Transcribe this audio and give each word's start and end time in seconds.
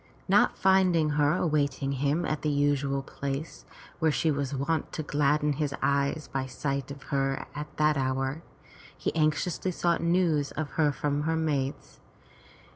Not 0.27 0.57
finding 0.57 1.11
her 1.11 1.33
awaiting 1.33 1.91
him 1.91 2.25
at 2.25 2.41
the 2.41 2.49
usual 2.49 3.03
place, 3.03 3.65
where 3.99 4.11
she 4.11 4.31
was 4.31 4.51
wont 4.55 4.91
to 4.93 5.03
gladden 5.03 5.53
his 5.53 5.75
eyes 5.79 6.27
by 6.27 6.47
sight 6.47 6.89
of 6.89 7.03
her 7.13 7.45
at 7.53 7.67
that 7.77 7.97
hour, 7.97 8.41
he 8.97 9.13
anxiously 9.15 9.69
sought 9.69 10.01
news 10.01 10.49
of 10.53 10.71
her 10.71 10.91
from 10.91 11.21
her 11.29 11.35
maids. 11.35 11.99